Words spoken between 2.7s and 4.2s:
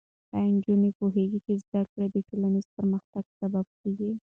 پرمختګ سبب کېږي؟